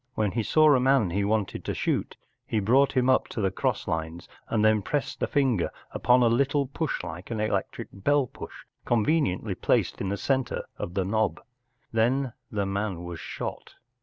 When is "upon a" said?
5.91-6.27